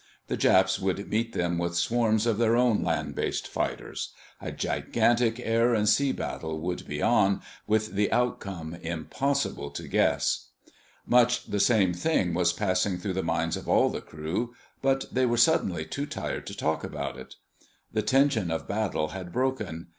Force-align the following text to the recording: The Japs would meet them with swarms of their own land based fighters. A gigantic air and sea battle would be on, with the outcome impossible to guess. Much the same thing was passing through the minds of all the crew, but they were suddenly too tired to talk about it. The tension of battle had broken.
The 0.29 0.35
Japs 0.35 0.79
would 0.79 1.11
meet 1.11 1.33
them 1.33 1.59
with 1.59 1.75
swarms 1.75 2.25
of 2.25 2.39
their 2.39 2.55
own 2.57 2.81
land 2.83 3.13
based 3.13 3.47
fighters. 3.47 4.11
A 4.41 4.51
gigantic 4.51 5.39
air 5.39 5.75
and 5.75 5.87
sea 5.87 6.11
battle 6.11 6.59
would 6.59 6.87
be 6.87 7.03
on, 7.03 7.43
with 7.67 7.91
the 7.93 8.11
outcome 8.11 8.73
impossible 8.73 9.69
to 9.69 9.87
guess. 9.87 10.47
Much 11.05 11.45
the 11.45 11.59
same 11.59 11.93
thing 11.93 12.33
was 12.33 12.51
passing 12.51 12.97
through 12.97 13.13
the 13.13 13.21
minds 13.21 13.55
of 13.55 13.69
all 13.69 13.89
the 13.91 14.01
crew, 14.01 14.55
but 14.81 15.05
they 15.13 15.27
were 15.27 15.37
suddenly 15.37 15.85
too 15.85 16.07
tired 16.07 16.47
to 16.47 16.57
talk 16.57 16.83
about 16.83 17.15
it. 17.15 17.35
The 17.93 18.01
tension 18.01 18.49
of 18.49 18.67
battle 18.67 19.09
had 19.09 19.31
broken. 19.31 19.89